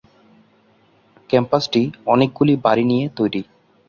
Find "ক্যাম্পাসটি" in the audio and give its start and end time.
1.29-1.81